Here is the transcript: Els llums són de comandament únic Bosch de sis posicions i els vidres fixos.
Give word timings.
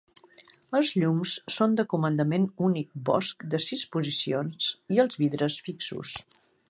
Els 0.77 0.93
llums 1.01 1.33
són 1.55 1.75
de 1.81 1.85
comandament 1.91 2.47
únic 2.69 2.89
Bosch 3.11 3.45
de 3.55 3.59
sis 3.67 3.85
posicions 3.97 4.71
i 4.97 5.03
els 5.05 5.21
vidres 5.25 5.59
fixos. 5.69 6.17